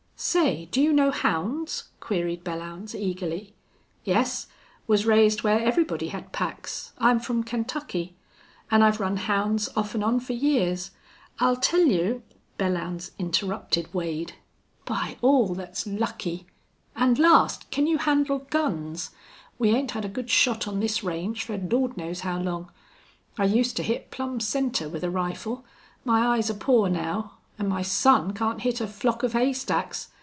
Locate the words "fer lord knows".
21.45-22.19